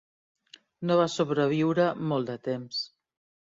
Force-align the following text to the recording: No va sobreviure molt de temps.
No 0.91 0.97
va 1.01 1.05
sobreviure 1.17 1.87
molt 2.15 2.35
de 2.35 2.41
temps. 2.51 2.85